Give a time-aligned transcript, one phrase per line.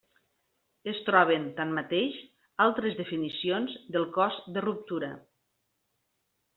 [0.91, 2.17] Es troben tanmateix
[2.67, 5.15] altres definicions del cos de ruptura.